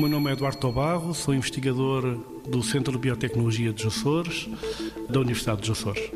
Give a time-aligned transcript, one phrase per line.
[0.00, 2.18] meu nome é Eduardo Tobarro, sou investigador
[2.48, 4.48] do Centro de Biotecnologia dos Açores,
[5.08, 6.10] da Universidade dos Açores.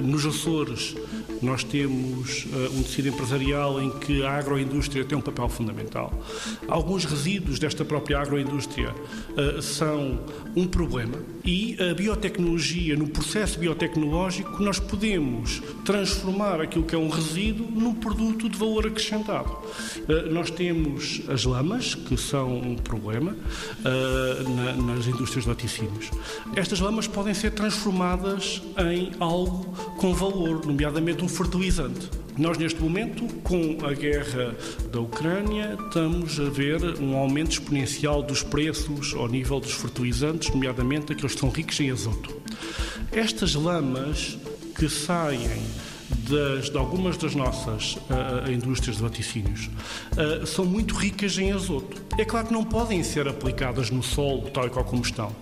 [0.00, 0.94] Nos Açores,
[1.42, 6.12] nós temos uh, um tecido empresarial em que a agroindústria tem um papel fundamental.
[6.66, 10.20] Alguns resíduos desta própria agroindústria uh, são
[10.56, 17.08] um problema e a biotecnologia, no processo biotecnológico, nós podemos transformar aquilo que é um
[17.08, 19.50] resíduo num produto de valor acrescentado.
[19.50, 23.36] Uh, nós temos as lamas, que são um problema
[23.84, 26.10] na, nas indústrias de laticínios.
[26.56, 32.08] Estas lamas podem ser transformadas em algo com valor, nomeadamente um fertilizante.
[32.38, 34.56] Nós, neste momento, com a guerra
[34.92, 41.12] da Ucrânia, estamos a ver um aumento exponencial dos preços ao nível dos fertilizantes, nomeadamente
[41.12, 42.40] aqueles que são ricos em azoto.
[43.10, 44.38] Estas lamas
[44.76, 45.60] que saem
[46.30, 49.68] das, de algumas das nossas uh, indústrias de vaticínios
[50.12, 52.00] uh, são muito ricas em azoto.
[52.16, 55.34] É claro que não podem ser aplicadas no solo, tal e qual como estão.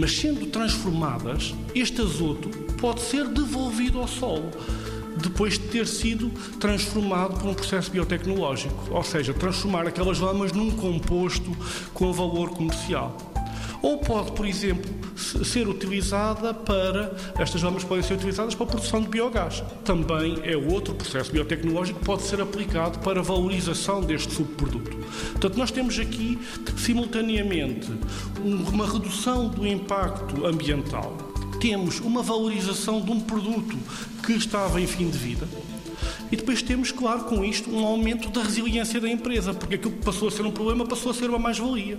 [0.00, 4.48] Mas sendo transformadas, este azoto pode ser devolvido ao solo
[5.20, 10.70] depois de ter sido transformado por um processo biotecnológico, ou seja, transformar aquelas lamas num
[10.70, 11.50] composto
[11.92, 13.16] com valor comercial.
[13.82, 17.16] Ou pode, por exemplo, ser utilizada para.
[17.38, 19.62] Estas lamas podem ser utilizadas para a produção de biogás.
[19.84, 24.96] Também é outro processo biotecnológico que pode ser aplicado para a valorização deste subproduto.
[25.32, 26.38] Portanto, nós temos aqui,
[26.76, 27.88] simultaneamente,
[28.44, 31.16] uma redução do impacto ambiental,
[31.60, 33.76] temos uma valorização de um produto
[34.24, 35.48] que estava em fim de vida.
[36.30, 40.04] E depois temos, claro, com isto, um aumento da resiliência da empresa, porque aquilo que
[40.04, 41.98] passou a ser um problema passou a ser uma mais-valia.